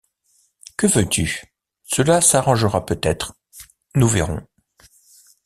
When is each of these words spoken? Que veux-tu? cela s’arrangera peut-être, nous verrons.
Que 0.77 0.87
veux-tu? 0.87 1.43
cela 1.83 2.21
s’arrangera 2.21 2.87
peut-être, 2.87 3.35
nous 3.93 4.07
verrons. 4.07 4.41